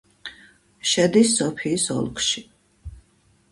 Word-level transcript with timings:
შედის 0.91 1.35
სოფიის 1.41 1.87
ოლქში. 1.99 2.45